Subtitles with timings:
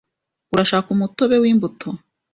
[0.53, 1.87] Urashaka umutobe wimbuto?